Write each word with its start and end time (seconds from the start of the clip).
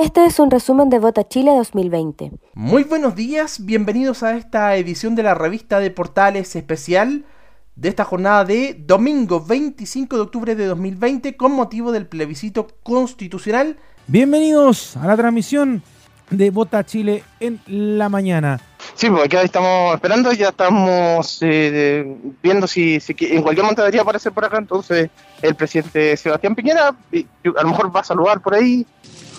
Este 0.00 0.24
es 0.26 0.38
un 0.38 0.48
resumen 0.48 0.90
de 0.90 1.00
Vota 1.00 1.26
Chile 1.26 1.50
2020. 1.56 2.30
Muy 2.54 2.84
buenos 2.84 3.16
días, 3.16 3.64
bienvenidos 3.64 4.22
a 4.22 4.36
esta 4.36 4.76
edición 4.76 5.16
de 5.16 5.24
la 5.24 5.34
revista 5.34 5.80
de 5.80 5.90
Portales 5.90 6.54
especial 6.54 7.24
de 7.74 7.88
esta 7.88 8.04
jornada 8.04 8.44
de 8.44 8.74
domingo 8.78 9.44
25 9.44 10.14
de 10.14 10.22
octubre 10.22 10.54
de 10.54 10.66
2020 10.66 11.36
con 11.36 11.50
motivo 11.50 11.90
del 11.90 12.06
plebiscito 12.06 12.68
constitucional. 12.84 13.76
Bienvenidos 14.06 14.96
a 14.96 15.04
la 15.08 15.16
transmisión 15.16 15.82
de 16.30 16.50
Vota 16.52 16.86
Chile 16.86 17.24
en 17.40 17.60
la 17.66 18.08
mañana. 18.08 18.60
Sí, 18.94 19.10
pues 19.10 19.24
acá 19.24 19.42
estamos 19.42 19.94
esperando, 19.94 20.32
ya 20.32 20.48
estamos 20.48 21.38
eh, 21.40 22.16
viendo 22.42 22.66
si, 22.66 23.00
si, 23.00 23.14
en 23.20 23.42
cualquier 23.42 23.64
momento 23.64 23.82
debería 23.82 24.02
aparecer 24.02 24.32
por 24.32 24.44
acá, 24.44 24.58
entonces 24.58 25.10
el 25.42 25.54
presidente 25.54 26.16
Sebastián 26.16 26.54
Piñera 26.54 26.88
a 26.88 27.62
lo 27.62 27.68
mejor 27.68 27.94
va 27.94 28.00
a 28.00 28.04
saludar 28.04 28.40
por 28.40 28.54
ahí, 28.54 28.86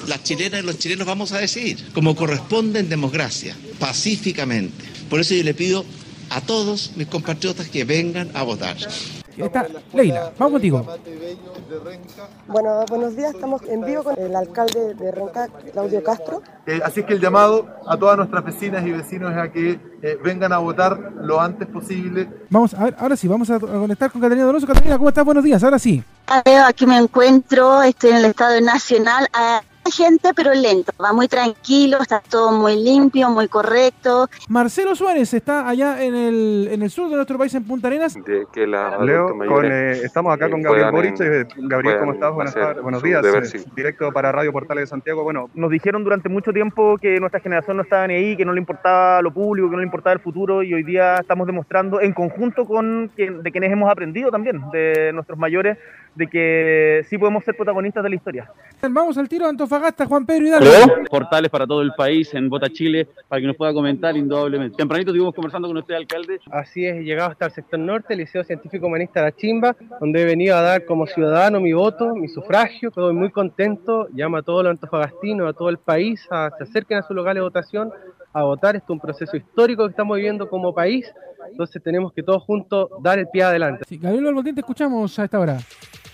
las 0.07 0.23
chilenas 0.23 0.61
y 0.61 0.65
los 0.65 0.77
chilenos 0.77 1.05
vamos 1.05 1.31
a 1.31 1.39
decidir, 1.39 1.91
como 1.93 2.15
corresponde 2.15 2.80
en 2.80 2.89
democracia, 2.89 3.55
pacíficamente. 3.80 4.85
Por 5.09 5.20
eso 5.20 5.33
yo 5.33 5.44
le 5.44 5.53
pido 5.53 5.85
a 6.30 6.41
todos 6.41 6.91
mis 6.95 7.08
compatriotas 7.08 7.69
que 7.69 7.83
vengan 7.83 8.30
a 8.33 8.44
votar. 8.44 8.77
Está 9.45 9.67
Leila, 9.93 10.31
vamos 10.38 10.53
contigo. 10.53 10.85
Bueno, 12.47 12.85
buenos 12.89 13.16
días, 13.16 13.34
estamos 13.34 13.61
en 13.63 13.85
vivo 13.85 14.03
con 14.03 14.20
el 14.20 14.35
alcalde 14.35 14.93
de 14.95 15.11
Renca, 15.11 15.47
Claudio 15.71 16.03
Castro. 16.03 16.41
Eh, 16.66 16.81
así 16.84 17.03
que 17.03 17.13
el 17.13 17.21
llamado 17.21 17.67
a 17.88 17.97
todas 17.97 18.17
nuestras 18.17 18.44
vecinas 18.44 18.85
y 18.85 18.91
vecinos 18.91 19.31
es 19.31 19.38
a 19.38 19.52
que 19.52 19.80
eh, 20.02 20.17
vengan 20.23 20.52
a 20.52 20.57
votar 20.57 21.13
lo 21.21 21.39
antes 21.39 21.67
posible. 21.67 22.27
Vamos 22.49 22.73
a 22.73 22.85
ver, 22.85 22.95
ahora 22.99 23.16
sí, 23.16 23.27
vamos 23.27 23.49
a 23.49 23.59
conectar 23.59 24.11
con 24.11 24.21
Catalina 24.21 24.45
Donoso. 24.45 24.67
Catalina, 24.67 24.97
¿cómo 24.97 25.09
estás? 25.09 25.25
Buenos 25.25 25.44
días, 25.44 25.63
ahora 25.63 25.80
sí. 25.80 26.03
Aquí 26.67 26.85
me 26.85 26.97
encuentro, 26.97 27.81
estoy 27.81 28.11
en 28.11 28.17
el 28.17 28.25
Estado 28.25 28.59
Nacional 28.61 29.27
gente, 29.91 30.29
pero 30.35 30.53
lento, 30.53 30.91
va 31.02 31.13
muy 31.13 31.27
tranquilo, 31.27 31.97
está 32.02 32.21
todo 32.30 32.52
muy 32.52 32.75
limpio, 32.75 33.30
muy 33.30 33.47
correcto. 33.47 34.30
Marcelo 34.47 34.95
Suárez 34.95 35.33
está 35.33 35.67
allá 35.67 36.03
en 36.03 36.16
el, 36.16 36.69
en 36.72 36.81
el 36.81 36.89
sur 36.89 37.09
de 37.09 37.16
nuestro 37.16 37.38
país, 37.38 37.53
en 37.55 37.64
Punta 37.64 37.88
Arenas. 37.88 38.16
De 38.16 38.45
que 38.52 38.67
la 38.67 38.97
Leo, 39.03 39.38
con, 39.47 39.66
eh, 39.66 39.91
estamos 40.03 40.33
acá 40.33 40.49
con 40.49 40.61
Gabriel 40.61 40.91
Boric. 40.91 41.19
Eh, 41.22 41.45
Gabriel, 41.58 41.99
¿cómo 41.99 42.14
estás? 42.14 42.33
Buenas 42.33 42.53
tardes, 42.53 42.83
buenos 42.83 43.03
días. 43.03 43.23
Eh, 43.25 43.64
directo 43.75 44.11
para 44.11 44.31
Radio 44.31 44.52
Portales 44.52 44.83
de 44.83 44.88
Santiago. 44.88 45.23
Bueno, 45.23 45.49
nos 45.53 45.72
dijeron 45.72 46.03
durante 46.03 46.30
mucho 46.30 46.52
tiempo 46.52 46.97
que 46.97 47.19
nuestra 47.19 47.39
generación 47.39 47.77
no 47.77 47.83
estaba 47.83 48.08
ni 48.08 48.16
ahí, 48.16 48.38
que 48.38 48.45
no 48.45 48.53
le 48.53 48.59
importaba 48.59 49.21
lo 49.21 49.31
público, 49.31 49.69
que 49.69 49.75
no 49.75 49.81
le 49.81 49.86
importaba 49.86 50.14
el 50.14 50.19
futuro, 50.19 50.64
y 50.64 50.73
hoy 50.73 50.83
día 50.83 51.16
estamos 51.16 51.47
demostrando, 51.47 52.02
en 52.02 52.14
conjunto 52.14 52.66
con 52.66 53.11
de 53.16 53.52
quienes 53.52 53.71
hemos 53.71 53.92
aprendido 53.92 54.31
también, 54.31 54.61
de 54.71 55.11
nuestros 55.14 55.38
mayores, 55.38 55.77
de 56.16 56.27
que 56.27 57.05
sí 57.09 57.17
podemos 57.17 57.44
ser 57.44 57.55
protagonistas 57.55 58.03
de 58.03 58.09
la 58.09 58.16
historia. 58.16 58.52
Vamos 58.81 59.17
al 59.17 59.30
tiro 59.30 59.45
de 59.45 59.52
Antofagasta, 59.80 60.05
Juan 60.08 60.25
Pedro 60.25 60.47
Hidalgo. 60.47 61.05
Portales 61.09 61.49
para 61.49 61.66
todo 61.66 61.81
el 61.81 61.94
país 61.94 62.33
en 62.33 62.49
Vota 62.49 62.69
Chile, 62.69 63.08
para 63.27 63.39
que 63.39 63.47
nos 63.47 63.55
pueda 63.55 63.73
comentar 63.73 64.16
indudablemente. 64.16 64.75
Tempranito 64.75 65.11
estuvimos 65.11 65.33
conversando 65.33 65.67
con 65.67 65.77
usted, 65.77 65.95
alcalde. 65.95 66.39
Así 66.52 66.86
es, 66.86 66.97
he 66.97 67.03
llegado 67.03 67.31
hasta 67.31 67.45
el 67.45 67.52
sector 67.52 67.80
norte, 67.80 68.13
el 68.13 68.19
Liceo 68.19 68.44
Científico 68.44 68.88
Humanista 68.88 69.21
La 69.21 69.31
Chimba, 69.31 69.75
donde 69.99 70.21
he 70.21 70.25
venido 70.25 70.58
a 70.58 70.61
dar 70.61 70.86
como 70.86 71.08
ciudadano 71.08 71.61
mi 71.61 71.73
voto, 71.73 72.13
mi 72.13 72.27
sufragio. 72.27 72.89
Estoy 72.89 73.13
muy 73.13 73.31
contento, 73.31 74.08
llamo 74.13 74.38
a 74.38 74.41
todos 74.41 74.63
los 74.63 74.71
antofagastinos, 74.71 75.49
a 75.49 75.53
todo 75.53 75.69
el 75.69 75.77
país, 75.77 76.27
a 76.30 76.52
que 76.58 76.66
se 76.66 76.71
acerquen 76.71 76.97
a 76.97 77.03
su 77.03 77.14
local 77.14 77.36
de 77.36 77.41
votación, 77.41 77.91
a 78.33 78.43
votar. 78.43 78.75
Esto 78.75 78.93
es 78.93 78.95
un 78.95 78.99
proceso 78.99 79.38
histórico 79.38 79.86
que 79.86 79.91
estamos 79.91 80.17
viviendo 80.17 80.49
como 80.49 80.73
país, 80.73 81.09
entonces 81.49 81.81
tenemos 81.81 82.11
que 82.11 82.21
todos 82.21 82.43
juntos 82.43 82.89
dar 83.02 83.17
el 83.17 83.27
pie 83.27 83.43
adelante. 83.43 83.86
Sí, 83.88 83.97
Gabriel 83.97 84.27
Albotín, 84.27 84.55
te 84.55 84.61
escuchamos 84.61 85.17
a 85.19 85.23
esta 85.23 85.39
hora 85.39 85.58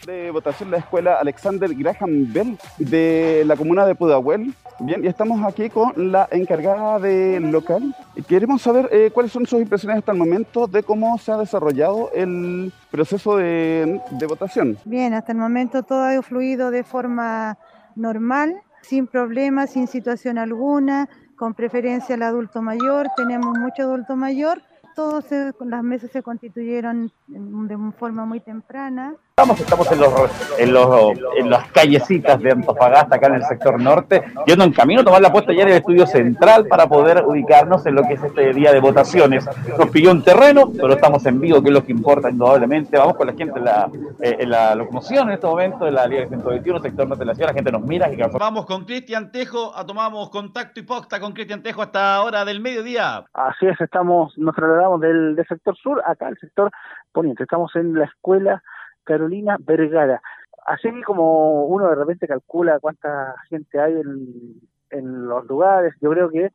de 0.05 0.31
votación 0.31 0.71
la 0.71 0.77
escuela 0.77 1.15
Alexander 1.19 1.73
Graham 1.73 2.31
Bell 2.31 2.57
de 2.77 3.43
la 3.45 3.55
comuna 3.55 3.85
de 3.85 3.95
Pudahuel. 3.95 4.53
Bien, 4.79 5.03
y 5.03 5.07
estamos 5.07 5.43
aquí 5.43 5.69
con 5.69 6.11
la 6.11 6.27
encargada 6.31 6.99
del 6.99 7.51
local. 7.51 7.95
Queremos 8.27 8.61
saber 8.61 8.89
eh, 8.91 9.09
cuáles 9.13 9.31
son 9.31 9.45
sus 9.45 9.61
impresiones 9.61 9.99
hasta 9.99 10.11
el 10.11 10.17
momento 10.17 10.67
de 10.67 10.83
cómo 10.83 11.17
se 11.17 11.31
ha 11.31 11.37
desarrollado 11.37 12.11
el 12.13 12.71
proceso 12.91 13.37
de, 13.37 14.01
de 14.11 14.27
votación. 14.27 14.77
Bien, 14.85 15.13
hasta 15.13 15.31
el 15.31 15.37
momento 15.37 15.83
todo 15.83 16.03
ha 16.03 16.21
fluido 16.21 16.71
de 16.71 16.83
forma 16.83 17.57
normal, 17.95 18.55
sin 18.81 19.07
problemas, 19.07 19.71
sin 19.71 19.87
situación 19.87 20.37
alguna, 20.37 21.09
con 21.35 21.53
preferencia 21.53 22.15
al 22.15 22.23
adulto 22.23 22.61
mayor. 22.61 23.07
Tenemos 23.15 23.57
mucho 23.57 23.83
adulto 23.83 24.15
mayor 24.15 24.61
todos 24.95 25.25
las 25.59 25.83
mesas 25.83 26.09
se 26.09 26.23
constituyeron 26.23 27.11
de 27.27 27.77
forma 27.97 28.25
muy 28.25 28.39
temprana. 28.39 29.13
Estamos, 29.37 29.59
estamos 29.59 29.91
en, 29.91 29.99
los, 29.99 30.59
en, 30.59 30.73
los, 30.73 31.19
en 31.35 31.49
las 31.49 31.69
callecitas 31.73 32.41
de 32.41 32.53
Antofagasta, 32.53 33.17
acá 33.17 33.27
en 33.27 33.33
el 33.33 33.43
sector 33.43 33.81
norte, 33.81 34.23
yendo 34.47 34.63
en 34.63 34.71
camino 34.71 35.01
a 35.01 35.03
tomar 35.03 35.21
la 35.21 35.29
puesta 35.29 35.51
ya 35.51 35.63
en 35.63 35.67
el 35.67 35.73
estudio 35.75 36.07
central 36.07 36.67
para 36.67 36.87
poder 36.87 37.21
ubicarnos 37.25 37.85
en 37.85 37.95
lo 37.95 38.03
que 38.03 38.13
es 38.13 38.23
este 38.23 38.53
día 38.53 38.71
de 38.71 38.79
votaciones. 38.79 39.45
Nos 39.77 39.89
pilló 39.89 40.11
un 40.11 40.23
terreno, 40.23 40.71
pero 40.71 40.93
estamos 40.93 41.25
en 41.25 41.41
vivo, 41.41 41.61
que 41.61 41.67
es 41.67 41.73
lo 41.73 41.83
que 41.83 41.91
importa 41.91 42.29
indudablemente. 42.29 42.97
Vamos 42.97 43.17
con 43.17 43.27
la 43.27 43.33
gente 43.33 43.59
en 43.59 43.65
la, 43.65 43.89
eh, 44.21 44.37
en 44.39 44.49
la 44.49 44.73
locomoción 44.73 45.27
en 45.27 45.33
este 45.33 45.47
momento, 45.47 45.83
de 45.83 45.91
la 45.91 46.07
Liga 46.07 46.29
121, 46.29 46.79
sector 46.79 47.05
norte 47.05 47.19
de 47.19 47.25
la 47.25 47.35
ciudad, 47.35 47.49
la 47.49 47.55
gente 47.55 47.73
nos 47.73 47.81
mira. 47.81 48.09
Y... 48.13 48.15
Vamos 48.39 48.65
con 48.65 48.85
Cristian 48.85 49.33
Tejo, 49.33 49.73
tomamos 49.85 50.29
contacto 50.29 50.79
y 50.79 50.83
posta 50.83 51.19
con 51.19 51.33
Cristian 51.33 51.61
Tejo 51.61 51.81
hasta 51.81 52.15
ahora 52.15 52.45
del 52.45 52.61
mediodía. 52.61 53.25
Así 53.33 53.67
es, 53.67 53.81
estamos, 53.81 54.31
nos 54.37 54.55
trasladamos 54.55 55.01
del, 55.01 55.35
del 55.35 55.45
sector 55.45 55.75
sur 55.75 56.01
acá 56.07 56.27
al 56.27 56.37
sector 56.37 56.71
poniente. 57.11 57.43
Estamos 57.43 57.75
en 57.75 57.99
la 57.99 58.05
escuela 58.05 58.63
Carolina 59.05 59.57
Vergara. 59.59 60.21
Así 60.65 60.89
como 61.03 61.65
uno 61.65 61.87
de 61.89 61.95
repente 61.95 62.27
calcula 62.27 62.79
cuánta 62.79 63.35
gente 63.49 63.79
hay 63.79 63.93
en, 63.93 64.59
en 64.89 65.27
los 65.27 65.45
lugares, 65.45 65.93
yo 66.01 66.09
creo 66.09 66.29
que 66.29 66.51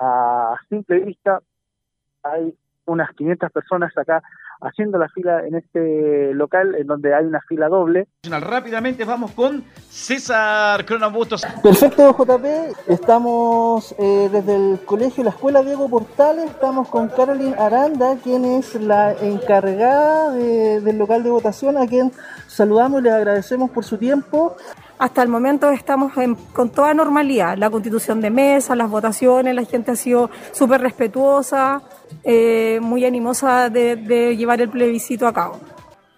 a 0.00 0.56
simple 0.68 1.00
vista 1.00 1.42
hay 2.22 2.54
unas 2.88 3.10
500 3.14 3.52
personas 3.52 3.96
acá 3.96 4.22
haciendo 4.60 4.98
la 4.98 5.08
fila 5.08 5.46
en 5.46 5.54
este 5.54 6.34
local 6.34 6.74
en 6.74 6.86
donde 6.86 7.14
hay 7.14 7.24
una 7.24 7.40
fila 7.42 7.68
doble. 7.68 8.08
Rápidamente 8.28 9.04
vamos 9.04 9.30
con 9.32 9.62
César 9.88 10.84
Cronobustos. 10.84 11.46
Perfecto, 11.62 12.16
JP. 12.16 12.44
Estamos 12.88 13.94
eh, 13.98 14.28
desde 14.32 14.56
el 14.56 14.80
colegio, 14.84 15.24
la 15.24 15.30
escuela 15.30 15.62
Diego 15.62 15.88
Portales. 15.88 16.50
Estamos 16.50 16.88
con 16.88 17.08
Carolyn 17.08 17.54
Aranda, 17.58 18.16
quien 18.22 18.44
es 18.44 18.74
la 18.74 19.12
encargada 19.12 20.32
del 20.32 20.98
local 20.98 21.22
de 21.22 21.30
votación, 21.30 21.78
a 21.78 21.86
quien 21.86 22.12
saludamos 22.46 23.00
y 23.00 23.04
le 23.04 23.10
agradecemos 23.10 23.70
por 23.70 23.84
su 23.84 23.96
tiempo. 23.96 24.56
Hasta 24.98 25.22
el 25.22 25.28
momento 25.28 25.70
estamos 25.70 26.12
con 26.52 26.70
toda 26.70 26.92
normalidad. 26.92 27.56
La 27.56 27.70
constitución 27.70 28.20
de 28.20 28.30
mesa, 28.30 28.74
las 28.74 28.90
votaciones, 28.90 29.54
la 29.54 29.64
gente 29.64 29.92
ha 29.92 29.96
sido 29.96 30.28
súper 30.50 30.80
respetuosa, 30.80 31.82
eh, 32.24 32.78
muy 32.82 33.04
animosa 33.04 33.70
de, 33.70 33.96
de 33.96 34.36
llevar 34.36 34.60
el 34.60 34.68
plebiscito 34.68 35.26
a 35.26 35.32
cabo. 35.32 35.60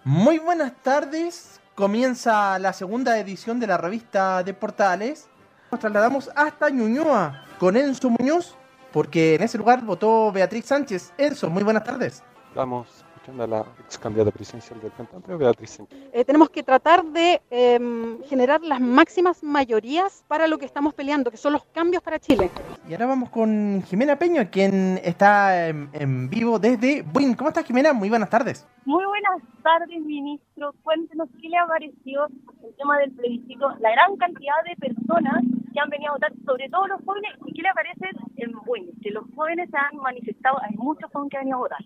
Muy 0.04 0.38
buenas 0.38 0.72
tardes. 0.82 1.60
Comienza 1.74 2.58
la 2.58 2.72
segunda 2.72 3.18
edición 3.18 3.60
de 3.60 3.66
la 3.66 3.76
revista 3.76 4.42
de 4.42 4.54
Portales. 4.54 5.28
Nos 5.70 5.80
trasladamos 5.80 6.30
hasta 6.34 6.68
Ñuñoa 6.68 7.44
con 7.58 7.76
Enzo 7.76 8.10
Muñoz, 8.10 8.56
porque 8.92 9.36
en 9.36 9.42
ese 9.42 9.58
lugar 9.58 9.84
votó 9.84 10.32
Beatriz 10.32 10.66
Sánchez. 10.66 11.12
Enzo, 11.16 11.48
muy 11.48 11.62
buenas 11.62 11.84
tardes. 11.84 12.22
Vamos 12.54 13.04
a 13.38 13.46
la 13.46 13.64
ex 13.84 13.98
candidata 13.98 14.30
presidencial 14.30 14.80
del 14.80 14.90
Frente 14.90 15.34
Beatriz. 15.36 15.82
Eh, 16.12 16.24
tenemos 16.24 16.50
que 16.50 16.62
tratar 16.62 17.04
de 17.04 17.40
em, 17.50 18.22
generar 18.24 18.60
las 18.62 18.80
máximas 18.80 19.42
mayorías 19.42 20.24
para 20.26 20.46
lo 20.46 20.58
que 20.58 20.66
estamos 20.66 20.94
peleando, 20.94 21.30
que 21.30 21.36
son 21.36 21.52
los 21.52 21.64
cambios 21.66 22.02
para 22.02 22.18
Chile. 22.18 22.50
Y 22.88 22.92
ahora 22.92 23.06
vamos 23.06 23.30
con 23.30 23.82
Jimena 23.86 24.16
Peña, 24.16 24.50
quien 24.50 25.00
está 25.04 25.68
en, 25.68 26.28
vivo 26.28 26.58
desde 26.58 27.02
Buin. 27.02 27.34
¿Cómo 27.34 27.48
estás, 27.48 27.64
Jimena? 27.64 27.92
Muy 27.92 28.08
buenas 28.08 28.30
tardes. 28.30 28.66
Muy 28.84 29.04
buenas 29.04 29.42
tardes, 29.62 30.00
ministro. 30.02 30.74
Cuéntenos 30.82 31.28
qué 31.40 31.48
le 31.48 31.58
ha 31.58 31.66
parecido 31.66 32.26
el 32.64 32.74
tema 32.76 32.98
del 32.98 33.12
plebiscito, 33.12 33.70
la 33.78 33.90
gran 33.92 34.16
cantidad 34.16 34.54
de 34.64 34.76
personas 34.76 35.44
que 35.72 35.80
han 35.80 35.90
venido 35.90 36.10
a 36.10 36.14
votar, 36.14 36.32
sobre 36.44 36.68
todo 36.68 36.86
los 36.88 37.00
jóvenes, 37.04 37.30
y 37.46 37.52
qué 37.52 37.62
le 37.62 37.74
parece 37.74 38.08
en 38.36 38.52
Buin, 38.64 38.90
que 39.02 39.10
los 39.10 39.24
jóvenes 39.36 39.70
se 39.70 39.76
han 39.76 39.96
manifestado, 40.02 40.58
hay 40.62 40.74
muchos 40.76 41.10
jóvenes 41.12 41.30
que 41.30 41.36
han 41.36 41.42
venido 41.42 41.58
a 41.58 41.60
votar. 41.60 41.84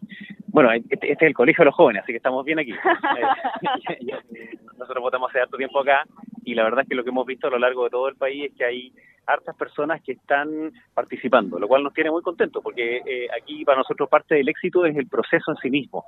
Bueno, 0.54 0.70
este, 0.70 0.94
este, 0.94 1.12
es 1.12 1.22
el 1.22 1.34
colegio 1.34 1.62
de 1.62 1.66
los 1.66 1.74
jóvenes, 1.74 2.04
así 2.04 2.12
que 2.12 2.18
estamos 2.18 2.44
bien 2.44 2.60
aquí. 2.60 2.70
Nosotros 4.78 5.02
votamos 5.02 5.28
hace 5.28 5.40
harto 5.40 5.56
tiempo 5.56 5.80
acá 5.80 6.04
y 6.44 6.54
la 6.54 6.62
verdad 6.62 6.82
es 6.82 6.88
que 6.88 6.94
lo 6.94 7.02
que 7.02 7.10
hemos 7.10 7.26
visto 7.26 7.48
a 7.48 7.50
lo 7.50 7.58
largo 7.58 7.82
de 7.82 7.90
todo 7.90 8.08
el 8.08 8.14
país 8.14 8.44
es 8.44 8.52
que 8.56 8.64
hay 8.64 8.92
hartas 9.26 9.56
personas 9.56 10.00
que 10.00 10.12
están 10.12 10.70
participando, 10.94 11.58
lo 11.58 11.66
cual 11.66 11.82
nos 11.82 11.92
tiene 11.92 12.12
muy 12.12 12.22
contentos 12.22 12.62
porque 12.62 12.98
eh, 12.98 13.26
aquí 13.36 13.64
para 13.64 13.78
nosotros 13.78 14.08
parte 14.08 14.36
del 14.36 14.48
éxito 14.48 14.86
es 14.86 14.96
el 14.96 15.08
proceso 15.08 15.50
en 15.50 15.56
sí 15.56 15.70
mismo. 15.70 16.04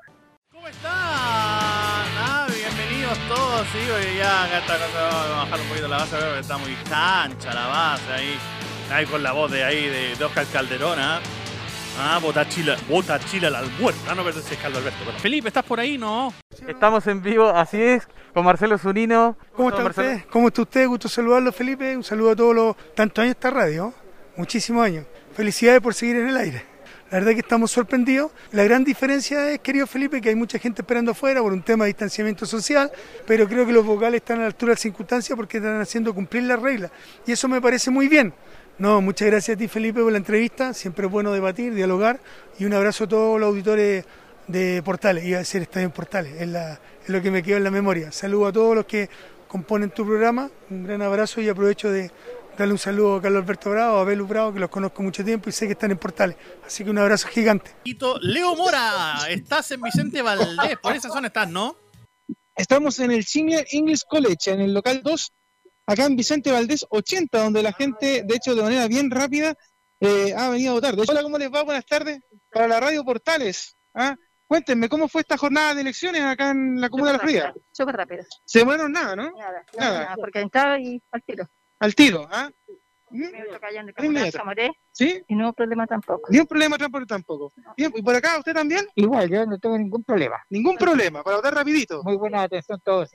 ¿Cómo 0.52 0.69
están? 0.69 0.92
Ah, 0.92 2.46
bienvenidos 2.46 3.19
todos, 3.26 3.66
sí, 3.66 3.81
ya 4.16 4.44
acá 4.44 4.58
está, 4.58 4.78
vamos 4.78 4.94
a 4.94 5.42
bajar 5.42 5.60
un 5.60 5.69
poquito 5.70 5.88
la 5.88 5.96
base, 5.96 6.16
pero 6.20 6.37
está 6.37 6.56
muy 6.56 6.75
cancha 6.88 7.52
la 7.52 7.66
base 7.66 8.12
ahí, 8.12 8.38
ahí 8.92 9.06
con 9.06 9.25
la 9.25 9.32
voz 9.32 9.50
de 9.50 9.64
ahí 9.64 9.88
de, 9.88 10.25
Oscar 10.25 10.46
Calderón, 10.52 11.00
¿ah? 11.00 11.19
Ah, 11.98 12.19
vota 12.20 12.46
Chile, 12.46 12.76
vota 12.90 13.19
Chile 13.19 13.46
al 13.46 13.54
almuerzo. 13.54 14.00
Ah, 14.06 14.14
no, 14.14 14.22
pero 14.22 14.38
es 14.38 14.58
Carlos 14.60 14.78
Alberto. 14.81 14.98
Felipe, 15.19 15.48
¿estás 15.48 15.64
por 15.64 15.81
ahí? 15.81 15.96
No. 15.96 16.32
Estamos 16.69 17.06
en 17.06 17.22
vivo, 17.22 17.48
así 17.48 17.81
es, 17.81 18.06
con 18.34 18.44
Marcelo 18.44 18.76
Zunino. 18.76 19.37
¿Cómo 19.54 19.70
está 19.70 19.82
usted? 19.82 20.25
¿Cómo 20.31 20.48
está 20.48 20.62
usted? 20.62 20.87
Gusto 20.87 21.08
saludarlo, 21.08 21.52
Felipe. 21.52 21.96
Un 21.96 22.04
saludo 22.04 22.32
a 22.32 22.37
todos 22.37 22.54
los 22.54 22.76
tantos 22.94 23.22
años 23.22 23.34
esta 23.37 23.50
radio, 23.50 23.94
muchísimos 24.37 24.84
años. 24.84 25.06
Felicidades 25.34 25.81
por 25.81 25.94
seguir 25.94 26.16
en 26.16 26.28
el 26.28 26.37
aire. 26.37 26.76
La 27.10 27.19
verdad 27.19 27.32
que 27.32 27.40
estamos 27.40 27.70
sorprendidos. 27.70 28.32
La 28.50 28.64
gran 28.64 28.84
diferencia 28.84 29.50
es, 29.50 29.60
querido 29.60 29.87
Felipe, 29.87 30.20
que 30.20 30.28
hay 30.28 30.34
mucha 30.34 30.58
gente 30.58 30.82
esperando 30.82 31.12
afuera 31.12 31.40
por 31.40 31.52
un 31.52 31.62
tema 31.62 31.84
de 31.84 31.90
distanciamiento 31.90 32.44
social, 32.44 32.90
pero 33.26 33.49
creo 33.49 33.64
que 33.64 33.72
los 33.72 33.87
vocales 33.87 34.20
están 34.20 34.38
a 34.38 34.40
la 34.42 34.46
altura 34.49 34.70
de 34.70 34.75
las 34.75 34.81
circunstancias 34.81 35.34
porque 35.37 35.58
están 35.58 35.81
haciendo 35.81 36.12
cumplir 36.12 36.42
las 36.42 36.60
reglas. 36.60 36.90
Y 37.26 37.32
eso 37.32 37.49
me 37.49 37.60
parece 37.60 37.90
muy 37.90 38.08
bien. 38.08 38.34
No, 38.78 39.00
muchas 39.00 39.28
gracias 39.28 39.56
a 39.56 39.58
ti, 39.58 39.69
Felipe, 39.69 40.02
por 40.02 40.12
la 40.12 40.19
entrevista. 40.19 40.75
Siempre 40.75 41.06
es 41.06 41.12
bueno 41.12 41.32
debatir, 41.32 41.75
dialogar. 41.75 42.20
Y 42.58 42.67
un 42.67 42.75
abrazo 42.75 43.05
a 43.05 43.08
todos 43.08 43.40
los 43.40 43.49
auditores 43.49 44.05
de 44.46 44.82
Portales. 44.84 45.25
Iba 45.25 45.37
a 45.37 45.40
decir 45.40 45.62
Estadio 45.62 45.87
en 45.87 45.93
Portales, 45.93 46.34
es, 46.34 46.49
es 46.49 47.08
lo 47.08 47.23
que 47.23 47.31
me 47.31 47.43
quedó 47.43 47.56
en 47.56 47.64
la 47.64 47.70
memoria. 47.70 48.12
Saludo 48.12 48.46
a 48.46 48.52
todos 48.52 48.75
los 48.75 48.87
que 48.87 49.08
componen 49.49 49.90
tu 49.90 50.05
programa. 50.05 50.50
Un 50.70 50.84
gran 50.84 51.02
abrazo 51.02 51.40
y 51.40 51.49
aprovecho 51.49 51.90
de 51.90 52.11
darle 52.56 52.73
un 52.73 52.78
saludo 52.78 53.17
a 53.17 53.23
Carlos 53.23 53.43
Alberto 53.43 53.70
Bravo, 53.70 53.99
a 53.99 54.05
Belu 54.05 54.26
Bravo, 54.26 54.52
que 54.52 54.61
los 54.61 54.70
conozco 54.70 55.02
mucho 55.02 55.25
tiempo 55.25 55.49
y 55.49 55.52
sé 55.52 55.67
que 55.67 55.73
están 55.73 55.90
en 55.90 55.99
Portales. 55.99 56.37
Así 56.67 56.84
que 56.84 56.90
un 56.90 56.99
abrazo 56.99 57.28
gigante. 57.28 57.70
Leo 58.20 58.56
Mora, 58.56 59.19
estás 59.28 59.70
en 59.70 59.82
Vicente 59.82 60.23
Valdés, 60.23 60.76
por 60.82 60.94
esa 60.94 61.08
zona 61.08 61.28
estás, 61.28 61.49
¿no? 61.49 61.76
Estamos 62.55 62.99
en 63.00 63.11
el 63.11 63.25
Senior 63.25 63.64
English 63.70 64.05
College, 64.08 64.50
en 64.50 64.61
el 64.61 64.73
local 64.73 65.02
2, 65.02 65.32
acá 65.86 66.04
en 66.04 66.16
Vicente 66.16 66.52
Valdés 66.52 66.86
80, 66.88 67.44
donde 67.44 67.62
la 67.62 67.72
gente, 67.72 68.22
de 68.24 68.34
hecho, 68.34 68.54
de 68.54 68.62
manera 68.62 68.88
bien 68.88 69.10
rápida, 69.10 69.54
eh, 70.00 70.34
ha 70.36 70.50
venido 70.50 70.72
a 70.72 70.74
votar. 70.74 70.94
Hola, 71.08 71.22
¿cómo 71.22 71.38
les 71.38 71.52
va? 71.52 71.62
Buenas 71.62 71.86
tardes. 71.86 72.20
Para 72.50 72.68
la 72.68 72.80
radio 72.80 73.04
Portales. 73.04 73.76
¿ah? 73.94 74.14
Cuéntenme, 74.46 74.88
¿cómo 74.88 75.08
fue 75.08 75.22
esta 75.22 75.36
jornada 75.36 75.74
de 75.74 75.80
elecciones 75.80 76.22
acá 76.22 76.50
en 76.50 76.80
la 76.80 76.88
Comuna 76.88 77.10
de 77.10 77.16
La 77.16 77.22
Florida? 77.22 77.54
Súper 77.72 77.96
rápido. 77.96 78.24
¿Se 78.44 78.60
demoraron 78.60 78.92
nada, 78.92 79.16
no? 79.16 79.30
Nada, 79.32 79.64
nada, 79.78 80.00
nada, 80.00 80.16
porque 80.16 80.40
entraba 80.40 80.78
y 80.78 81.02
al 81.10 81.22
tiro. 81.22 81.48
Al 81.78 81.94
tiro, 81.94 82.28
¿ah? 82.30 82.50
¿Sí? 84.92 85.22
Y 85.28 85.34
no 85.34 85.44
hubo 85.46 85.52
problema 85.52 85.86
tampoco. 85.86 86.28
Ni 86.30 86.38
un 86.38 86.46
problema 86.46 86.76
tampoco. 87.06 87.52
Bien, 87.76 87.92
¿y 87.94 88.02
por 88.02 88.14
acá 88.14 88.38
usted 88.38 88.52
también? 88.52 88.86
Igual, 88.94 89.28
yo 89.28 89.46
no 89.46 89.58
tengo 89.58 89.78
ningún 89.78 90.02
problema. 90.04 90.36
Ningún 90.50 90.76
problema, 90.76 91.22
para 91.22 91.36
votar 91.36 91.54
rapidito. 91.54 92.02
Muy 92.02 92.16
buena 92.16 92.42
atención 92.42 92.80
todos. 92.84 93.10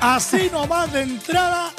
Así 0.00 0.48
nomás 0.50 0.92
de 0.92 1.02
entrada, 1.02 1.72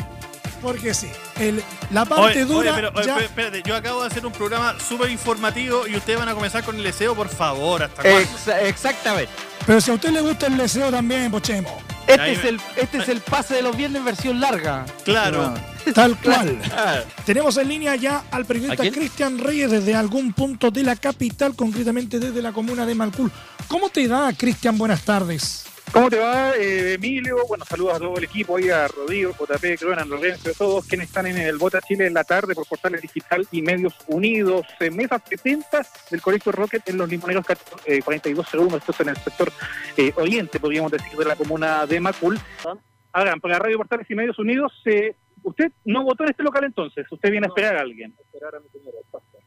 porque 0.59 0.94
sí, 0.94 1.07
el, 1.39 1.63
la 1.91 2.06
parte 2.06 2.44
Oye, 2.44 2.45
dura 2.45 2.73
oye, 2.73 2.81
pero, 2.91 3.06
ya- 3.06 3.15
oye, 3.15 3.25
espérate, 3.25 3.63
yo 3.65 3.75
acabo 3.75 4.01
de 4.01 4.07
hacer 4.07 4.25
un 4.25 4.31
programa 4.33 4.75
súper 4.79 5.09
informativo 5.09 5.88
y 5.88 5.95
ustedes 5.95 6.19
van 6.19 6.29
a 6.29 6.33
comenzar 6.33 6.63
con 6.63 6.75
el 6.75 6.83
deseo, 6.83 7.15
por 7.15 7.29
favor, 7.29 7.83
hasta 7.83 8.01
cuándo? 8.01 8.29
exactamente. 8.65 9.31
Pero 9.65 9.81
si 9.81 9.91
a 9.91 9.94
usted 9.95 10.09
le 10.11 10.21
gusta 10.21 10.47
el 10.47 10.57
deseo 10.57 10.89
también, 10.91 11.29
pochemos. 11.31 11.71
Este 12.07 12.31
es, 12.31 12.44
me- 12.44 12.50
el, 12.50 12.61
este 12.75 12.97
es 12.97 13.09
el 13.09 13.21
pase 13.21 13.53
de 13.56 13.61
los 13.61 13.77
viernes 13.77 14.03
versión 14.03 14.39
larga. 14.39 14.83
Claro. 15.06 15.53
Tal 15.94 16.17
cual. 16.23 16.59
Ah. 16.75 17.01
Tenemos 17.25 17.56
en 17.57 17.67
línea 17.69 17.95
ya 17.95 18.23
al 18.31 18.45
periodista. 18.45 18.89
Cristian 18.89 19.38
Reyes 19.38 19.69
desde 19.69 19.94
algún 19.95 20.33
punto 20.33 20.71
de 20.71 20.81
la 20.83 20.95
capital, 20.95 21.56
concretamente 21.56 22.17
desde 22.19 22.41
la 22.41 22.51
comuna 22.51 22.85
de 22.88 22.95
Malcul. 22.95 23.31
¿Cómo 23.67 23.89
te 23.89 24.07
da, 24.07 24.33
Cristian? 24.33 24.75
Buenas 24.77 25.03
tardes. 25.03 25.65
¿Cómo 25.91 26.09
te 26.09 26.19
va, 26.19 26.56
eh, 26.56 26.94
Emilio? 26.94 27.38
Bueno, 27.47 27.65
saludos 27.65 27.95
a 27.95 28.00
todo 28.00 28.18
el 28.18 28.24
equipo, 28.24 28.57
ahí 28.57 28.69
a 28.69 28.88
Rodrigo, 28.88 29.33
JP, 29.33 29.80
Cronan, 29.80 30.09
Lorenzo, 30.09 30.50
a 30.50 30.53
todos 30.53 30.86
quienes 30.86 31.07
están 31.07 31.25
en 31.25 31.38
el 31.38 31.57
Vota 31.57 31.81
Chile 31.81 32.06
en 32.06 32.13
la 32.13 32.24
tarde 32.24 32.53
por 32.53 32.68
Portales 32.68 33.01
Digital 33.01 33.47
y 33.51 33.62
Medios 33.62 33.95
Unidos. 34.07 34.65
Mesa 34.91 35.21
70 35.24 35.86
del 36.12 36.21
Colegio 36.21 36.51
Rocket 36.51 36.88
en 36.89 36.97
Los 36.97 37.09
Limoneros 37.09 37.45
eh, 37.86 38.01
42 38.03 38.47
segundos, 38.47 38.80
esto 38.80 38.91
es 38.91 39.00
en 39.00 39.09
el 39.09 39.18
sector 39.18 39.51
eh, 39.97 40.13
oriente, 40.15 40.59
podríamos 40.59 40.91
decir, 40.91 41.18
de 41.18 41.25
la 41.25 41.36
comuna 41.36 41.86
de 41.86 42.00
Macul. 42.00 42.39
Ahora, 43.12 43.35
para 43.38 43.57
Radio 43.57 43.77
Portales 43.77 44.09
y 44.09 44.15
Medios 44.15 44.38
Unidos, 44.38 44.71
eh, 44.85 45.15
usted 45.49 45.71
no 45.85 46.03
votó 46.03 46.23
en 46.23 46.29
este 46.31 46.43
local 46.43 46.63
entonces, 46.63 47.05
usted 47.11 47.31
viene 47.31 47.45
a 47.47 47.49
esperar 47.49 47.75
a 47.77 47.81
alguien. 47.81 48.13
Esperar 48.19 48.55
a 48.55 48.59
mi 48.59 48.69
señora, 48.69 48.97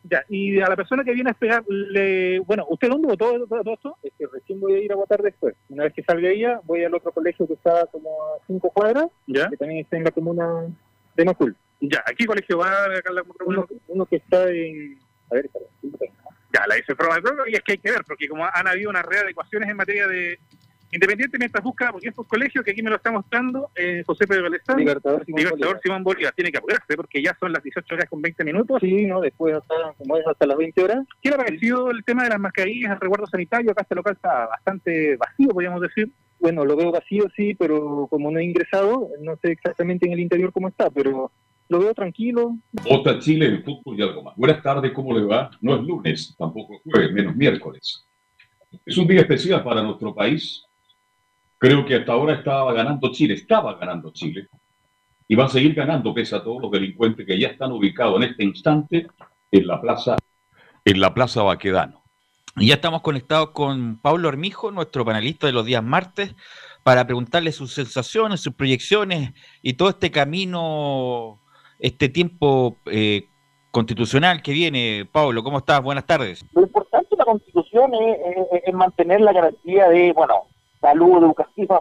Ya, 0.04 0.24
y 0.28 0.60
a 0.60 0.68
la 0.68 0.76
persona 0.76 1.04
que 1.04 1.12
viene 1.12 1.30
a 1.30 1.32
esperar, 1.32 1.64
le... 1.68 2.40
bueno, 2.40 2.66
¿usted 2.68 2.88
dónde 2.88 3.08
votó 3.08 3.32
todo, 3.46 3.74
esto? 3.74 3.96
Es 4.02 4.12
que 4.18 4.26
recién 4.32 4.60
voy 4.60 4.74
a 4.74 4.78
ir 4.78 4.92
a 4.92 4.96
votar 4.96 5.22
después. 5.22 5.54
Una 5.68 5.84
vez 5.84 5.92
que 5.94 6.02
salga 6.02 6.28
ella, 6.28 6.60
voy 6.64 6.84
al 6.84 6.94
otro 6.94 7.12
colegio 7.12 7.46
que 7.46 7.54
está 7.54 7.86
como 7.86 8.10
a 8.24 8.38
cinco 8.46 8.70
cuadras, 8.70 9.06
¿Ya? 9.26 9.48
que 9.48 9.56
también 9.56 9.80
está 9.84 9.96
en 9.96 10.04
la 10.04 10.10
comuna 10.10 10.66
de 11.16 11.24
Macul. 11.24 11.56
Ya, 11.80 11.98
¿a 12.06 12.12
qué 12.14 12.26
colegio 12.26 12.58
va? 12.58 12.84
Acá 12.84 13.10
en 13.10 13.14
la- 13.16 13.24
Uno, 13.44 13.66
uno 13.88 14.06
que 14.06 14.16
está 14.16 14.48
en... 14.50 14.98
A 15.30 15.34
ver, 15.34 15.46
espera, 15.46 15.64
Ya, 16.52 16.66
la 16.66 16.78
hice 16.78 16.94
forma 16.94 17.16
de 17.16 17.50
y 17.50 17.54
es 17.54 17.62
que 17.62 17.72
hay 17.72 17.78
que 17.78 17.90
ver, 17.90 18.02
porque 18.06 18.28
como 18.28 18.44
han 18.44 18.68
habido 18.68 18.90
una 18.90 19.02
readecuaciones 19.02 19.68
en 19.68 19.76
materia 19.76 20.06
de... 20.06 20.38
Independiente 20.92 21.38
mientras 21.38 21.64
busca, 21.64 21.90
porque 21.90 22.08
estos 22.08 22.26
colegios 22.26 22.62
que 22.62 22.72
aquí 22.72 22.82
me 22.82 22.90
lo 22.90 22.96
está 22.96 23.10
mostrando, 23.10 23.70
eh, 23.74 24.02
José 24.06 24.26
Pedro 24.26 24.46
Alessandro, 24.46 24.84
Libertador 24.84 25.24
Simón 25.24 25.38
Libertador 25.38 25.66
Bolívar. 25.66 25.82
Simón 25.82 26.04
Bolívar, 26.04 26.32
tiene 26.34 26.52
que 26.52 26.58
apurarse 26.58 26.96
porque 26.96 27.22
ya 27.22 27.34
son 27.40 27.50
las 27.50 27.62
18 27.62 27.94
horas 27.94 28.10
con 28.10 28.20
20 28.20 28.44
minutos. 28.44 28.78
Sí, 28.82 29.06
¿no? 29.06 29.22
Después 29.22 29.54
hasta, 29.54 29.74
como 29.96 30.18
es 30.18 30.26
hasta 30.26 30.46
las 30.46 30.58
20 30.58 30.84
horas. 30.84 31.06
¿Qué 31.22 31.30
le 31.30 31.36
ha 31.36 31.38
parecido 31.38 31.90
el 31.90 32.04
tema 32.04 32.24
de 32.24 32.28
las 32.28 32.40
mascarillas, 32.40 32.92
el 32.92 33.00
resguardo 33.00 33.26
sanitario? 33.26 33.70
Acá 33.70 33.82
este 33.82 33.94
local 33.94 34.12
está 34.12 34.46
bastante 34.46 35.16
vacío, 35.16 35.48
podríamos 35.48 35.80
decir. 35.80 36.12
Bueno, 36.38 36.64
lo 36.66 36.76
veo 36.76 36.92
vacío, 36.92 37.24
sí, 37.34 37.54
pero 37.54 38.06
como 38.10 38.30
no 38.30 38.38
he 38.38 38.44
ingresado, 38.44 39.08
no 39.20 39.38
sé 39.40 39.52
exactamente 39.52 40.06
en 40.06 40.12
el 40.12 40.20
interior 40.20 40.52
cómo 40.52 40.68
está, 40.68 40.90
pero 40.90 41.32
lo 41.68 41.78
veo 41.78 41.94
tranquilo. 41.94 42.58
Vota 42.72 43.18
Chile 43.18 43.46
en 43.46 43.64
fútbol 43.64 43.98
y 43.98 44.02
algo 44.02 44.22
más. 44.22 44.36
Buenas 44.36 44.62
tardes, 44.62 44.92
¿cómo 44.92 45.16
le 45.16 45.24
va? 45.24 45.50
No 45.62 45.76
es 45.76 45.82
lunes, 45.82 46.34
tampoco 46.36 46.74
es 46.74 46.82
jueves, 46.82 47.12
menos 47.12 47.34
miércoles. 47.34 48.06
Es 48.84 48.98
un 48.98 49.06
día 49.06 49.20
especial 49.20 49.62
para 49.62 49.82
nuestro 49.82 50.14
país. 50.14 50.66
Creo 51.62 51.86
que 51.86 51.94
hasta 51.94 52.12
ahora 52.14 52.34
estaba 52.34 52.72
ganando 52.72 53.12
Chile, 53.12 53.34
estaba 53.34 53.74
ganando 53.74 54.10
Chile. 54.10 54.48
Y 55.28 55.36
va 55.36 55.44
a 55.44 55.48
seguir 55.48 55.74
ganando 55.74 56.12
pese 56.12 56.34
a 56.34 56.42
todos 56.42 56.60
los 56.60 56.72
delincuentes 56.72 57.24
que 57.24 57.38
ya 57.38 57.46
están 57.46 57.70
ubicados 57.70 58.16
en 58.16 58.30
este 58.30 58.42
instante 58.42 59.06
en 59.52 59.66
la 59.68 59.80
plaza, 59.80 60.16
en 60.84 61.00
la 61.00 61.14
plaza 61.14 61.44
Baquedano. 61.44 62.02
Ya 62.56 62.74
estamos 62.74 63.02
conectados 63.02 63.50
con 63.50 64.00
Pablo 64.00 64.28
Armijo, 64.28 64.72
nuestro 64.72 65.04
panelista 65.04 65.46
de 65.46 65.52
los 65.52 65.64
días 65.64 65.84
martes, 65.84 66.34
para 66.82 67.06
preguntarle 67.06 67.52
sus 67.52 67.72
sensaciones, 67.72 68.40
sus 68.40 68.54
proyecciones 68.54 69.30
y 69.62 69.74
todo 69.74 69.90
este 69.90 70.10
camino, 70.10 71.38
este 71.78 72.08
tiempo 72.08 72.78
eh, 72.86 73.28
constitucional 73.70 74.42
que 74.42 74.50
viene. 74.50 75.08
Pablo, 75.12 75.44
¿cómo 75.44 75.58
estás? 75.58 75.80
Buenas 75.80 76.06
tardes. 76.06 76.44
Lo 76.54 76.62
importante 76.62 77.06
de 77.12 77.18
la 77.18 77.24
Constitución 77.24 77.92
es 78.66 78.74
mantener 78.74 79.20
la 79.20 79.32
garantía 79.32 79.88
de, 79.90 80.12
bueno, 80.12 80.48
salud 80.82 81.22
educativa 81.24 81.80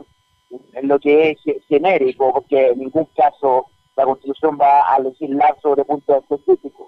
en 0.74 0.88
lo 0.88 0.98
que 1.00 1.32
es 1.32 1.42
ge- 1.44 1.60
genérico, 1.68 2.32
porque 2.34 2.70
en 2.70 2.80
ningún 2.80 3.08
caso 3.18 3.66
la 3.98 4.06
Constitución 4.06 4.58
va 4.60 4.82
a 4.94 5.00
legislar 5.00 5.58
sobre 5.62 5.84
puntos 5.84 6.24
específicos. 6.24 6.88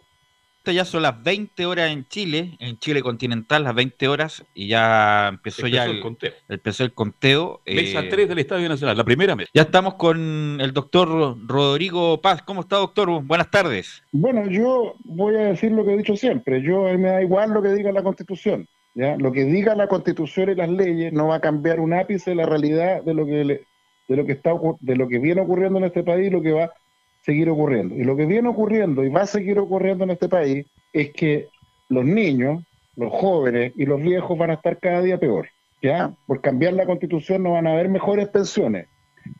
Ya 0.66 0.86
son 0.86 1.02
las 1.02 1.22
20 1.22 1.66
horas 1.66 1.92
en 1.92 2.08
Chile, 2.08 2.56
en 2.60 2.80
Chile 2.80 3.02
continental, 3.02 3.66
las 3.66 3.76
20 3.76 4.08
horas, 4.08 4.46
y 4.54 4.70
ya 4.70 5.28
empezó, 5.28 5.68
ya 5.68 5.84
Empezó 5.84 5.92
el, 5.92 5.98
el 5.98 6.02
conteo. 6.02 6.32
empezó 6.48 6.84
el 6.86 6.94
conteo. 6.94 7.62
Mesa 7.66 8.00
eh, 8.00 8.08
3 8.10 8.30
del 8.30 8.40
Estadio 8.40 8.70
Nacional, 8.70 8.96
la 8.96 9.04
primera 9.04 9.36
mesa. 9.36 9.50
Ya 9.54 9.64
estamos 9.64 9.96
con 9.96 10.62
el 10.62 10.72
doctor 10.72 11.38
Rodrigo 11.46 12.22
Paz. 12.22 12.44
¿Cómo 12.44 12.62
está, 12.62 12.78
doctor? 12.78 13.10
Buenas 13.24 13.52
tardes. 13.52 14.04
Bueno, 14.14 14.50
yo 14.50 14.94
voy 15.04 15.36
a 15.36 15.40
decir 15.48 15.74
lo 15.74 15.84
que 15.84 15.96
he 15.96 15.98
dicho 15.98 16.16
siempre. 16.16 16.62
Yo 16.62 16.88
a 16.88 16.92
mí 16.94 16.98
me 16.98 17.10
da 17.10 17.22
igual 17.22 17.50
lo 17.52 17.62
que 17.62 17.74
diga 17.74 17.92
la 17.92 18.02
Constitución. 18.02 18.66
¿Ya? 18.96 19.18
Lo 19.18 19.32
que 19.32 19.46
diga 19.46 19.76
la 19.76 19.88
Constitución 19.88 20.50
y 20.50 20.56
las 20.56 20.70
leyes 20.70 21.14
no 21.14 21.28
va 21.28 21.36
a 21.36 21.42
cambiar 21.42 21.80
un 21.80 21.94
ápice 21.94 22.36
la 22.36 22.46
realidad 22.46 23.04
de 23.04 23.14
lo 23.14 23.26
que 23.26 23.44
le- 23.44 23.62
de 24.08 24.16
lo 24.18 24.26
que 24.26 24.34
está 24.34 24.52
de 24.82 24.96
lo 24.96 25.08
que 25.08 25.20
viene 25.20 25.42
ocurriendo 25.42 25.80
en 25.80 25.86
este 25.86 26.04
país 26.04 26.28
y 26.28 26.30
lo 26.30 26.42
que 26.42 26.52
va 26.52 26.66
a 26.66 26.74
seguir 27.22 27.50
ocurriendo. 27.50 27.96
Y 27.96 28.04
lo 28.04 28.16
que 28.18 28.26
viene 28.26 28.50
ocurriendo 28.50 29.04
y 29.04 29.10
va 29.10 29.22
a 29.22 29.28
seguir 29.28 29.58
ocurriendo 29.60 30.04
en 30.04 30.12
este 30.12 30.28
país 30.28 30.66
es 30.92 31.14
que 31.14 31.48
los 31.90 32.04
niños, 32.04 32.64
los 32.96 33.12
jóvenes 33.12 33.74
y 33.76 33.86
los 33.86 34.02
viejos 34.02 34.38
van 34.38 34.52
a 34.52 34.56
estar 34.56 34.78
cada 34.80 35.02
día 35.02 35.18
peor. 35.18 35.48
¿ya? 35.82 36.14
Por 36.26 36.42
cambiar 36.42 36.74
la 36.74 36.86
Constitución 36.86 37.44
no 37.44 37.52
van 37.52 37.68
a 37.68 37.74
haber 37.74 37.90
mejores 37.90 38.28
pensiones. 38.30 38.88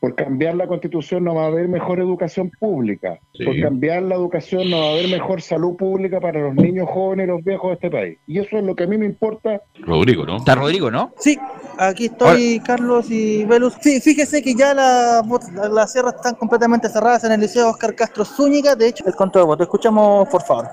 Por 0.00 0.14
cambiar 0.14 0.54
la 0.54 0.66
constitución 0.66 1.24
no 1.24 1.34
va 1.34 1.44
a 1.44 1.46
haber 1.46 1.68
mejor 1.68 1.98
educación 2.00 2.50
pública. 2.58 3.18
Sí. 3.34 3.44
Por 3.44 3.60
cambiar 3.60 4.02
la 4.02 4.14
educación 4.14 4.70
no 4.70 4.78
va 4.78 4.86
a 4.86 4.90
haber 4.90 5.08
mejor 5.08 5.40
salud 5.40 5.76
pública 5.76 6.20
para 6.20 6.40
los 6.40 6.54
niños 6.54 6.88
jóvenes 6.90 7.26
y 7.26 7.30
los 7.30 7.44
viejos 7.44 7.70
de 7.70 7.74
este 7.74 7.90
país. 7.90 8.18
Y 8.26 8.38
eso 8.38 8.58
es 8.58 8.64
lo 8.64 8.74
que 8.74 8.84
a 8.84 8.86
mí 8.86 8.98
me 8.98 9.06
importa. 9.06 9.62
Rodrigo, 9.80 10.26
¿no? 10.26 10.36
Está 10.36 10.54
Rodrigo, 10.54 10.90
¿no? 10.90 11.12
Sí, 11.18 11.38
aquí 11.78 12.06
estoy, 12.06 12.60
Carlos 12.60 13.10
y 13.10 13.44
Velus. 13.44 13.74
Sí, 13.80 14.00
fíjese 14.00 14.42
que 14.42 14.54
ya 14.54 14.74
las 14.74 15.24
las 15.70 15.92
sierras 15.92 16.14
están 16.14 16.34
completamente 16.34 16.88
cerradas 16.88 17.24
en 17.24 17.32
el 17.32 17.40
Liceo 17.40 17.70
Oscar 17.70 17.94
Castro 17.94 18.24
Zúñiga. 18.24 18.74
De 18.74 18.88
hecho, 18.88 19.04
el 19.06 19.14
conteo 19.14 19.42
de 19.42 19.46
votos. 19.46 19.66
Escuchamos, 19.66 20.28
por 20.28 20.42
favor. 20.42 20.66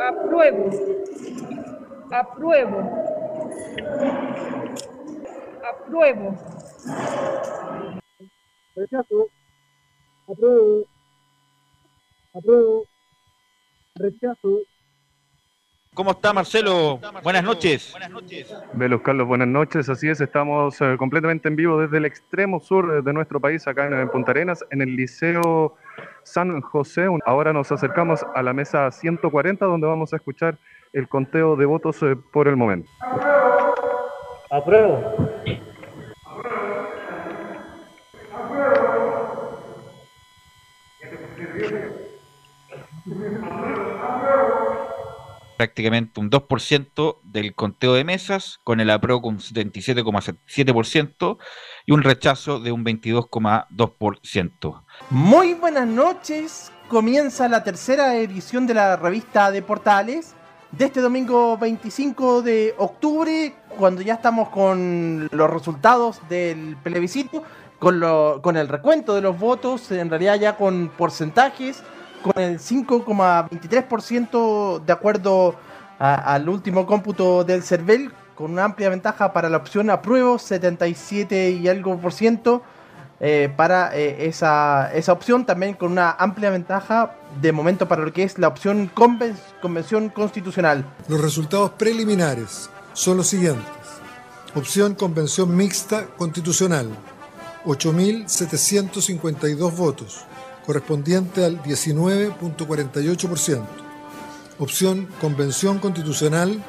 Apruebo. 0.00 0.70
Apruebo. 2.10 2.78
Apruebo. 5.62 6.34
Rechazo. 8.78 9.26
Apruebo. 10.28 10.84
Apruebo. 12.34 12.84
Rechazo. 13.96 14.58
¿Cómo 15.94 16.12
está 16.12 16.32
Marcelo? 16.32 17.00
Buenas 17.24 17.42
noches. 17.42 17.92
Velos 18.74 19.00
Carlos, 19.02 19.26
buenas 19.26 19.48
noches. 19.48 19.88
Así 19.88 20.08
es, 20.08 20.20
estamos 20.20 20.80
eh, 20.80 20.94
completamente 20.96 21.48
en 21.48 21.56
vivo 21.56 21.80
desde 21.80 21.96
el 21.96 22.04
extremo 22.04 22.60
sur 22.60 23.02
de 23.02 23.12
nuestro 23.12 23.40
país, 23.40 23.66
acá 23.66 23.86
en, 23.86 23.94
en 23.94 24.08
Punta 24.08 24.30
Arenas, 24.30 24.64
en 24.70 24.82
el 24.82 24.94
Liceo 24.94 25.74
San 26.22 26.60
José. 26.60 27.08
Ahora 27.26 27.52
nos 27.52 27.72
acercamos 27.72 28.24
a 28.32 28.42
la 28.44 28.52
mesa 28.52 28.92
140, 28.92 29.64
donde 29.64 29.88
vamos 29.88 30.12
a 30.12 30.16
escuchar 30.16 30.56
el 30.92 31.08
conteo 31.08 31.56
de 31.56 31.66
votos 31.66 32.00
eh, 32.04 32.14
por 32.32 32.46
el 32.46 32.54
momento. 32.54 32.88
Apruebo. 34.50 35.28
Prácticamente 45.58 46.20
un 46.20 46.30
2% 46.30 47.18
del 47.24 47.54
conteo 47.54 47.92
de 47.92 48.04
mesas, 48.04 48.60
con 48.64 48.80
el 48.80 48.88
apruebo 48.90 49.20
con 49.20 49.40
77,7% 49.40 51.36
y 51.84 51.92
un 51.92 52.02
rechazo 52.02 52.60
de 52.60 52.72
un 52.72 52.84
22,2%. 52.84 54.82
Muy 55.10 55.54
buenas 55.54 55.88
noches, 55.88 56.72
comienza 56.88 57.48
la 57.48 57.64
tercera 57.64 58.16
edición 58.16 58.68
de 58.68 58.74
la 58.74 58.96
revista 58.96 59.50
de 59.50 59.60
Portales 59.60 60.34
de 60.70 60.84
este 60.84 61.00
domingo 61.00 61.58
25 61.58 62.42
de 62.42 62.74
octubre, 62.78 63.54
cuando 63.76 64.00
ya 64.02 64.14
estamos 64.14 64.50
con 64.50 65.28
los 65.32 65.50
resultados 65.50 66.20
del 66.28 66.76
plebiscito, 66.82 67.42
con, 67.80 67.98
lo, 67.98 68.40
con 68.42 68.56
el 68.56 68.68
recuento 68.68 69.14
de 69.14 69.22
los 69.22 69.38
votos, 69.38 69.90
en 69.90 70.08
realidad 70.08 70.38
ya 70.38 70.56
con 70.56 70.90
porcentajes 70.96 71.82
con 72.22 72.42
el 72.42 72.58
5,23% 72.58 74.84
de 74.84 74.92
acuerdo 74.92 75.54
al 75.98 76.48
último 76.48 76.86
cómputo 76.86 77.44
del 77.44 77.62
CERVEL, 77.62 78.10
con 78.34 78.52
una 78.52 78.64
amplia 78.64 78.88
ventaja 78.88 79.32
para 79.32 79.48
la 79.48 79.56
opción 79.56 79.90
apruebo, 79.90 80.38
77 80.38 81.50
y 81.50 81.68
algo 81.68 81.98
por 81.98 82.12
ciento 82.12 82.62
eh, 83.20 83.52
para 83.56 83.96
eh, 83.96 84.28
esa, 84.28 84.92
esa 84.94 85.12
opción, 85.12 85.44
también 85.44 85.74
con 85.74 85.90
una 85.90 86.12
amplia 86.12 86.50
ventaja 86.50 87.16
de 87.40 87.50
momento 87.50 87.88
para 87.88 88.04
lo 88.04 88.12
que 88.12 88.22
es 88.22 88.38
la 88.38 88.46
opción 88.46 88.88
conven 88.94 89.36
convención 89.60 90.08
constitucional. 90.08 90.84
Los 91.08 91.20
resultados 91.20 91.72
preliminares 91.72 92.70
son 92.92 93.16
los 93.16 93.26
siguientes. 93.26 93.66
Opción 94.54 94.94
convención 94.94 95.56
mixta 95.56 96.06
constitucional, 96.16 96.90
8.752 97.64 99.76
votos 99.76 100.27
correspondiente 100.68 101.44
al 101.46 101.62
19.48%. 101.62 103.62
Opción 104.58 105.08
Convención 105.18 105.78
Constitucional, 105.78 106.62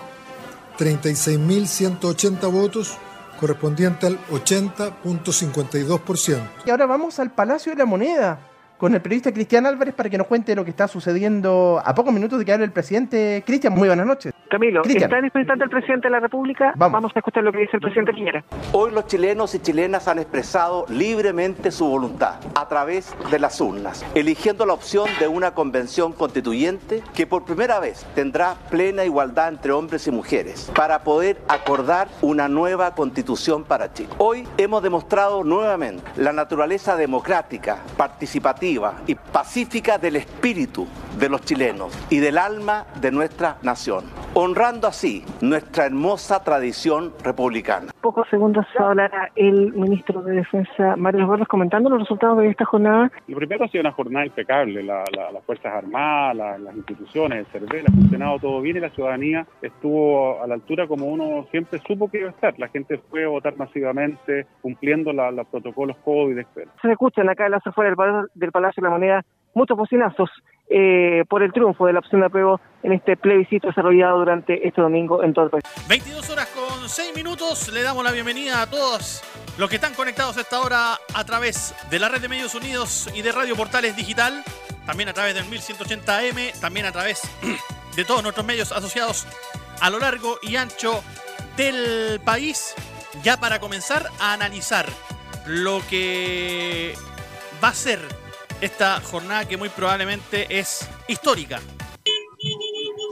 36.180 0.78 2.50
votos, 2.50 2.98
correspondiente 3.38 4.08
al 4.08 4.18
80.52%. 4.28 6.40
Y 6.66 6.70
ahora 6.70 6.86
vamos 6.86 7.20
al 7.20 7.32
Palacio 7.32 7.74
de 7.74 7.80
la 7.80 7.86
Moneda 7.86 8.40
con 8.78 8.96
el 8.96 9.02
periodista 9.02 9.34
Cristian 9.34 9.66
Álvarez 9.66 9.94
para 9.94 10.10
que 10.10 10.18
nos 10.18 10.28
cuente 10.28 10.56
lo 10.56 10.64
que 10.64 10.70
está 10.70 10.88
sucediendo 10.88 11.82
a 11.84 11.94
pocos 11.94 12.14
minutos 12.14 12.40
de 12.40 12.46
que 12.46 12.54
hable 12.54 12.64
el 12.64 12.72
presidente. 12.72 13.44
Cristian, 13.46 13.74
muy 13.74 13.90
buenas 13.90 14.06
noches. 14.06 14.32
Camilo, 14.50 14.82
Cristian. 14.82 15.04
¿está 15.26 15.54
en 15.54 15.62
el 15.62 15.70
presidente 15.70 16.08
de 16.08 16.12
la 16.12 16.20
República? 16.20 16.74
Vamos. 16.76 16.94
Vamos 16.94 17.12
a 17.16 17.20
escuchar 17.20 17.44
lo 17.44 17.52
que 17.52 17.60
dice 17.60 17.78
el 17.78 17.82
presidente 17.82 18.14
Piñera. 18.14 18.44
Hoy 18.74 18.92
los 18.92 19.08
chilenos 19.08 19.56
y 19.56 19.60
chilenas 19.60 20.08
han 20.08 20.20
expresado 20.20 20.86
libremente 20.90 21.72
su 21.72 21.88
voluntad 21.88 22.36
a 22.56 22.68
través 22.68 23.16
de 23.32 23.40
las 23.40 23.62
urnas, 23.62 24.06
eligiendo 24.16 24.66
la 24.66 24.74
opción 24.74 25.08
de 25.20 25.28
una 25.28 25.52
convención 25.52 26.14
constituyente 26.14 27.02
que 27.14 27.28
por 27.28 27.46
primera 27.46 27.80
vez 27.80 28.06
tendrá 28.16 28.56
plena 28.70 29.06
igualdad 29.06 29.50
entre 29.50 29.72
hombres 29.72 30.08
y 30.08 30.12
mujeres 30.12 30.72
para 30.76 31.04
poder 31.04 31.38
acordar 31.48 32.10
una 32.22 32.48
nueva 32.48 32.96
constitución 32.96 33.64
para 33.64 33.94
Chile. 33.94 34.10
Hoy 34.18 34.48
hemos 34.58 34.84
demostrado 34.84 35.44
nuevamente 35.44 36.04
la 36.18 36.34
naturaleza 36.34 36.96
democrática, 36.96 37.80
participativa, 37.96 38.90
y 39.08 39.16
pacífica 39.16 39.98
del 39.98 40.16
espíritu 40.16 40.88
de 41.18 41.30
los 41.30 41.42
chilenos 41.42 41.94
y 42.10 42.18
del 42.18 42.38
alma 42.38 42.86
de 43.00 43.12
nuestra 43.12 43.58
nación, 43.62 44.06
honrando 44.40 44.88
así 44.88 45.24
nuestra 45.42 45.86
hermosa 45.86 46.44
tradición 46.44 47.14
republicana. 47.24 47.92
Pocos 48.02 48.28
segundos 48.30 48.66
hablará 48.78 49.32
el 49.36 49.74
ministro 49.74 50.22
de 50.22 50.36
Defensa, 50.36 50.96
Mario 50.96 51.28
Borges, 51.28 51.48
comentando 51.48 51.90
los 51.90 52.00
resultados 52.00 52.38
de 52.40 52.50
esta 52.50 52.66
jornada. 52.66 53.12
Lo 53.28 53.38
primero 53.38 53.66
ha 53.66 53.68
sido 53.68 53.82
una 53.82 53.92
jornada 53.92 54.26
impecable, 54.26 54.84
la, 54.84 55.04
la, 55.16 55.32
las 55.32 55.44
Fuerzas 55.44 55.74
Armadas, 55.74 56.36
la, 56.36 56.58
las 56.58 56.76
instituciones, 56.76 57.40
el 57.40 57.46
CERVEL, 57.48 57.86
ha 57.88 57.92
funcionado 57.92 58.40
todo 58.40 58.62
bien 58.62 58.78
y 58.78 58.80
la 58.80 58.90
ciudadanía 58.90 59.46
estuvo 59.62 60.42
a 60.42 60.48
la 60.48 60.56
altura 60.56 60.88
como 60.88 61.06
uno 61.06 61.46
siempre 61.52 61.80
supo 61.86 62.10
que 62.10 62.20
iba 62.20 62.30
a 62.30 62.32
estar. 62.32 62.58
La 62.58 62.70
gente 62.70 62.98
fue 63.10 63.26
a 63.26 63.30
votar 63.30 63.58
masivamente, 63.58 64.48
cumpliendo 64.62 65.12
los 65.12 65.48
protocolos 65.48 65.98
COVID, 65.98 66.38
etc. 66.38 66.70
Se 66.82 66.92
escuchan 66.92 67.30
acá 67.30 67.46
en 67.46 67.52
la 67.52 67.62
afuera 67.64 67.94
del, 67.94 68.28
del 68.34 68.52
Palacio 68.52 68.82
de 68.82 68.88
la 68.88 68.92
Moneda 68.92 69.26
muchos 69.54 69.78
bocinazos 69.78 70.30
eh, 70.72 71.26
por 71.28 71.42
el 71.42 71.52
triunfo 71.52 71.88
de 71.88 71.94
la 71.94 72.00
opción 72.00 72.22
de 72.22 72.28
apruebo 72.28 72.62
en 72.84 72.92
este 72.92 73.18
plebiscito 73.18 73.70
desarrollado 73.70 74.20
durante 74.20 74.68
este 74.68 74.82
domingo 74.82 75.24
en 75.24 75.34
todo 75.34 75.46
el 75.46 75.52
país. 75.52 75.64
22 75.88 76.30
horas 76.30 76.48
con 76.50 76.88
6 76.88 77.16
minutos, 77.16 77.74
le 77.74 77.82
damos 77.82 78.04
la 78.04 78.12
bienvenida 78.12 78.62
a 78.62 78.70
todos 78.70 79.24
los 79.58 79.68
que 79.68 79.78
están 79.78 79.96
conectados 79.96 80.38
a 80.38 80.42
esta 80.42 80.62
hora 80.62 81.00
a 81.16 81.24
través 81.26 81.74
de 81.90 81.98
la 81.98 82.08
red 82.08 82.22
de 82.22 82.30
Medios 82.30 82.54
Unidos 82.54 83.10
y 83.16 83.24
de 83.24 83.32
Radio 83.32 83.56
Portales 83.56 83.96
Digital, 83.96 84.44
también 84.86 85.10
a 85.10 85.14
través 85.14 85.34
del 85.34 85.46
1180M, 85.46 86.60
también 86.62 86.86
a 86.86 86.92
través 86.92 87.24
de 87.96 88.06
todos 88.06 88.22
nuestros 88.22 88.46
medios 88.46 88.72
asociados 88.72 89.26
a 89.82 89.90
lo 89.90 89.98
largo 89.98 90.38
y 90.44 90.56
ancho 90.56 91.04
del 91.58 92.20
país, 92.24 92.76
ya 93.24 93.40
para 93.40 93.60
comenzar 93.60 94.06
a 94.20 94.34
analizar 94.34 94.86
lo 95.48 95.82
que 95.90 96.94
va 97.64 97.70
a 97.70 97.74
ser 97.74 98.00
esta 98.62 99.00
jornada 99.02 99.48
que 99.48 99.58
muy 99.58 99.70
probablemente 99.70 100.48
es 100.50 100.88
histórica. 101.08 101.62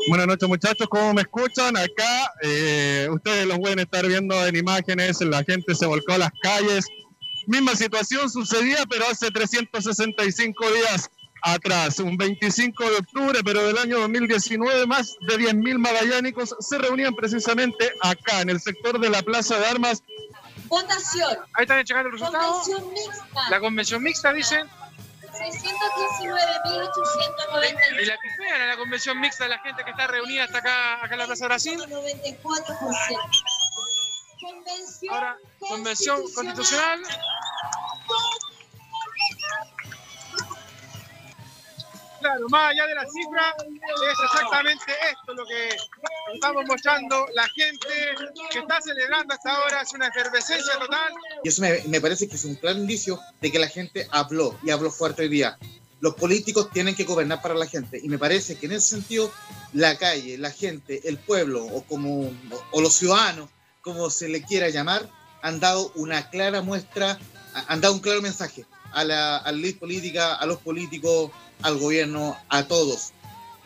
Buenas 0.07 0.27
noches 0.27 0.47
muchachos, 0.47 0.87
¿cómo 0.89 1.13
me 1.13 1.21
escuchan? 1.21 1.75
Acá 1.75 2.31
eh, 2.41 3.07
ustedes 3.11 3.45
los 3.45 3.59
pueden 3.59 3.79
estar 3.79 4.05
viendo 4.07 4.45
en 4.45 4.55
imágenes, 4.55 5.19
la 5.21 5.43
gente 5.43 5.75
se 5.75 5.85
volcó 5.85 6.13
a 6.13 6.17
las 6.19 6.31
calles. 6.41 6.85
Misma 7.45 7.75
situación 7.75 8.29
sucedía, 8.29 8.85
pero 8.89 9.05
hace 9.09 9.29
365 9.31 10.71
días 10.71 11.09
atrás, 11.41 11.99
un 11.99 12.17
25 12.17 12.89
de 12.89 12.97
octubre, 12.97 13.39
pero 13.43 13.65
del 13.65 13.77
año 13.77 13.99
2019, 13.99 14.85
más 14.85 15.15
de 15.27 15.37
10.000 15.37 15.77
magallánicos 15.77 16.55
se 16.59 16.77
reunían 16.77 17.15
precisamente 17.15 17.91
acá, 18.01 18.41
en 18.41 18.49
el 18.49 18.59
sector 18.59 18.99
de 18.99 19.09
la 19.09 19.21
Plaza 19.21 19.57
de 19.59 19.65
Armas. 19.65 20.03
Votación. 20.65 21.37
Ahí 21.53 21.63
están 21.63 21.83
llegando 21.83 22.09
el 22.09 22.13
resultado. 22.13 22.61
Convención 22.61 22.93
mixta. 22.93 23.49
La 23.49 23.59
convención 23.59 24.03
mixta, 24.03 24.33
dicen. 24.33 24.67
619.890. 25.51 28.01
Y 28.01 28.05
la 28.05 28.17
que 28.17 28.29
fea 28.37 28.67
la 28.67 28.77
convención 28.77 29.19
mixta 29.19 29.43
de 29.45 29.49
la 29.51 29.59
gente 29.59 29.83
que 29.83 29.91
está 29.91 30.07
reunida 30.07 30.45
hasta 30.45 30.57
acá, 30.59 31.03
acá 31.03 31.13
en 31.13 31.19
la 31.19 31.25
Plaza 31.25 31.45
Brasil. 31.45 31.77
94%. 31.79 33.19
Convención, 34.39 35.13
Ahora, 35.13 35.37
convención 35.59 36.21
constitucional. 36.33 37.01
Claro, 42.19 42.49
más 42.49 42.71
allá 42.71 42.87
de 42.87 42.95
la 42.95 43.05
cifra, 43.07 43.53
es 43.59 44.19
exactamente 44.23 44.91
esto 45.11 45.33
lo 45.33 45.45
que 45.45 45.77
estamos 46.33 46.63
mostrando. 46.67 47.25
La 47.33 47.47
gente 47.49 47.87
que 48.51 48.59
está 48.59 48.81
celebrando 48.81 49.33
hasta 49.33 49.51
ahora 49.51 49.81
es 49.81 49.93
una 49.93 50.07
efervescencia 50.07 50.73
total. 50.79 51.13
Y 51.43 51.49
eso 51.49 51.61
me, 51.61 51.81
me 51.87 52.01
parece 52.01 52.27
que 52.27 52.35
es 52.35 52.45
un 52.45 52.55
claro 52.55 52.77
indicio 52.77 53.19
de 53.41 53.51
que 53.51 53.59
la 53.59 53.67
gente 53.67 54.07
habló 54.11 54.57
y 54.63 54.71
habló 54.71 54.91
fuerte 54.91 55.23
hoy 55.23 55.29
día. 55.29 55.57
Los 55.99 56.13
políticos 56.15 56.69
tienen 56.71 56.95
que 56.95 57.05
gobernar 57.05 57.41
para 57.41 57.55
la 57.55 57.65
gente 57.65 57.99
y 58.01 58.07
me 58.07 58.19
parece 58.19 58.55
que 58.55 58.67
en 58.67 58.73
ese 58.73 58.89
sentido 58.89 59.31
la 59.73 59.97
calle, 59.97 60.37
la 60.37 60.51
gente, 60.51 61.07
el 61.09 61.17
pueblo 61.17 61.65
o 61.65 61.83
como 61.83 62.31
o 62.71 62.81
los 62.81 62.93
ciudadanos, 62.93 63.49
como 63.81 64.09
se 64.11 64.29
le 64.29 64.43
quiera 64.43 64.69
llamar, 64.69 65.09
han 65.41 65.59
dado 65.59 65.91
una 65.95 66.29
clara 66.29 66.61
muestra, 66.61 67.17
han 67.67 67.81
dado 67.81 67.95
un 67.95 67.99
claro 67.99 68.21
mensaje 68.21 68.65
a 68.91 69.03
la, 69.03 69.37
a 69.37 69.51
la 69.51 69.57
ley 69.57 69.73
política, 69.73 70.35
a 70.35 70.45
los 70.45 70.59
políticos, 70.59 71.31
al 71.63 71.77
gobierno, 71.77 72.37
a 72.49 72.67
todos, 72.67 73.13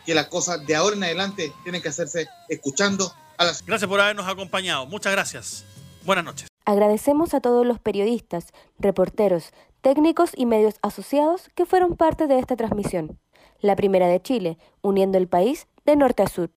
que 0.04 0.14
las 0.14 0.26
cosas 0.26 0.66
de 0.66 0.74
ahora 0.74 0.96
en 0.96 1.04
adelante 1.04 1.52
tienen 1.62 1.82
que 1.82 1.88
hacerse 1.88 2.28
escuchando 2.48 3.12
a 3.38 3.44
las... 3.44 3.64
Gracias 3.64 3.88
por 3.88 4.00
habernos 4.00 4.26
acompañado. 4.26 4.86
Muchas 4.86 5.12
gracias. 5.12 5.64
Buenas 6.04 6.24
noches. 6.24 6.48
Agradecemos 6.64 7.34
a 7.34 7.40
todos 7.40 7.66
los 7.66 7.78
periodistas, 7.80 8.46
reporteros, 8.78 9.50
técnicos 9.80 10.30
y 10.36 10.46
medios 10.46 10.74
asociados 10.82 11.48
que 11.54 11.66
fueron 11.66 11.96
parte 11.96 12.26
de 12.26 12.38
esta 12.38 12.56
transmisión. 12.56 13.18
La 13.60 13.76
primera 13.76 14.06
de 14.06 14.20
Chile, 14.20 14.58
uniendo 14.80 15.18
el 15.18 15.28
país 15.28 15.66
de 15.84 15.96
norte 15.96 16.22
a 16.22 16.28
sur. 16.28 16.50